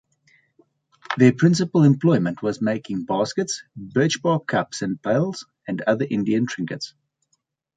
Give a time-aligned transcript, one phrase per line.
[1.17, 6.95] Their principal employment was making baskets, birch-bark cups and pails, and other Indian trinkets.